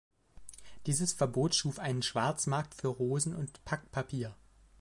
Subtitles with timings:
[0.87, 4.35] Dieses Verbot schuf einen Schwarzmarkt für Rosen und Packpapier.